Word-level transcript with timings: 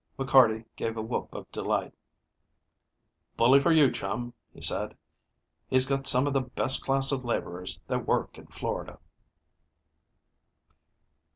McCarty 0.17 0.65
gave 0.75 0.97
a 0.97 1.01
whoop 1.03 1.31
of 1.31 1.51
delight. 1.51 1.93
"Bully 3.37 3.59
for 3.59 3.71
your 3.71 3.91
chum!" 3.91 4.33
he 4.51 4.59
said. 4.59 4.97
"He's 5.67 5.85
got 5.85 6.07
some 6.07 6.25
of 6.25 6.33
the 6.33 6.41
best 6.41 6.83
class 6.83 7.11
of 7.11 7.23
laborers 7.23 7.79
that 7.85 8.07
work 8.07 8.39
in 8.39 8.47
Florida." 8.47 8.97